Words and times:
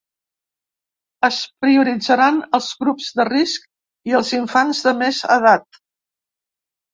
Es 1.27 1.35
prioritzaran 1.65 2.39
els 2.59 2.69
grups 2.85 3.11
de 3.19 3.27
risc, 3.29 3.69
i 4.13 4.17
els 4.21 4.33
infants 4.39 4.83
de 4.89 4.95
més 5.03 5.21
edat. 5.37 5.81